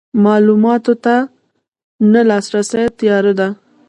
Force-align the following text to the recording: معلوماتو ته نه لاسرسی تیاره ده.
معلوماتو 0.23 0.93
ته 1.03 1.15
نه 2.11 2.21
لاسرسی 2.29 2.83
تیاره 2.99 3.33
ده. 3.39 3.47